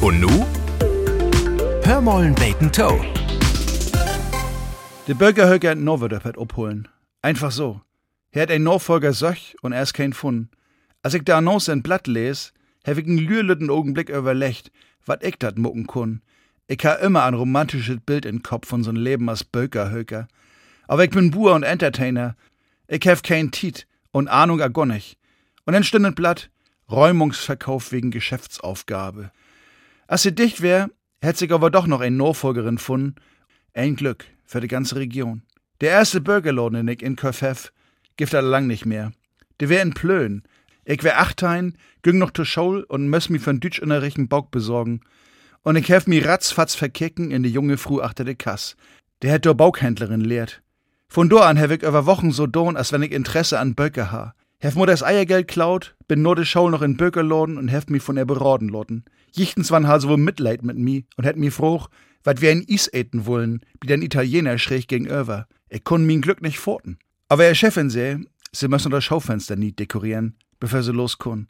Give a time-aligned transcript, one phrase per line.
[0.00, 0.46] Und nu?
[1.82, 3.04] Hörmollen Bacon Toe.
[5.08, 6.86] De Bürger höger Norwedöppert abholen.
[7.20, 7.80] Einfach so.
[8.30, 10.50] Er hat ein Nachfolger söch und er ist kein Fun.
[11.02, 12.52] Als ich da Annonce in Blatt les,
[12.86, 14.70] hab ich einen lührlütten Augenblick überlegt,
[15.04, 16.22] wat ich dat mucken kun.
[16.68, 20.28] Ich ha immer ein romantisches Bild in Kopf von so'n Leben als Bökerhöker.
[20.86, 22.36] Aber ich bin Buhr und Entertainer.
[22.86, 25.18] Ich hab kein Tit und Ahnung a nicht.
[25.64, 26.50] Und dann stündet Blatt,
[26.88, 29.32] Räumungsverkauf wegen Geschäftsaufgabe.
[30.08, 30.90] Als sie dicht wär,
[31.20, 33.14] hätt sich aber doch noch ein Nachfolgerin gefunden.
[33.74, 35.42] Ein Glück für die ganze Region.
[35.82, 37.72] Der erste ich in Köfef,
[38.16, 39.12] gibt er lang nicht mehr.
[39.60, 40.42] Der wär in Plön.
[40.86, 45.02] Ich wär achtein, ging noch zur Schule und möss mi von Deutsch innerrichten Bock besorgen.
[45.62, 48.76] Und ich hef mi ratzfatz verkicken in die junge Früh achter de Kass.
[49.20, 50.62] Der hätt der Baughändlerin lehrt.
[51.08, 54.10] Von do an hef ich über Wochen so don, als wenn ich Interesse an Böcker
[54.10, 54.34] ha.
[54.60, 58.00] Hef mir das Eiergeld klaut, bin nur de Schau noch in Böckerladen und hef mi
[58.00, 59.04] von er beraten loten.
[59.30, 61.86] Jichtens wann ha so Mitleid mit mi und hätt mi froh,
[62.24, 65.46] wat wir ein Is eten wollen, wie den Italiener schräg gegenüber.
[65.68, 66.98] Ich konn min Glück nicht forten.
[67.28, 68.18] Aber ihr Chefin seh,
[68.50, 71.46] sie müssen das Schaufenster nie dekorieren, bevor sie loskun.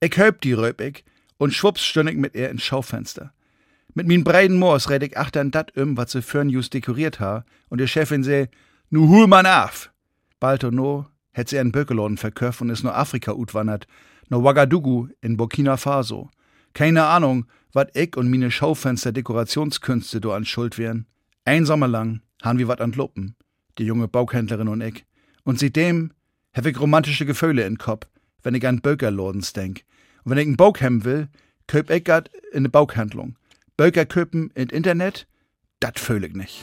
[0.00, 1.04] Ich höb die Röpig
[1.38, 3.32] und schwupps stünn ich mit ihr ins Schaufenster.
[3.94, 7.46] Mit min breiten Moors red ich achtern dat um, wat sie für'n just dekoriert ha,
[7.70, 8.48] und ihr Chefin seh,
[8.90, 9.90] nu hul man af.
[10.38, 13.86] Bald und no hätt sie einen Böckeloden verköpft und ist nur Afrika utwandert,
[14.28, 16.30] nur Ouagadougou in Burkina Faso.
[16.74, 21.06] Keine Ahnung, wat ich und mine Schaufenster-Dekorationskünste do an Schuld wären.
[21.44, 23.36] Ein Sommer lang han wir wat an Luppen,
[23.78, 25.04] die junge Baughändlerin und ich.
[25.44, 26.12] Und seitdem
[26.54, 28.06] hab ich romantische Gefühle in Kopf,
[28.42, 29.84] wenn ich an Böckerlodens denk.
[30.24, 31.28] Und wenn ich einen Bauch will,
[31.66, 33.36] köp ich grad in ne Bauchhandlung.
[33.76, 35.26] Böker köpen in Internet,
[35.80, 36.62] dat fühl ich nicht.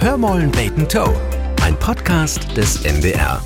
[0.00, 1.37] Hörmollen Bacon Toe.
[1.62, 3.42] Ein Podcast des MDR.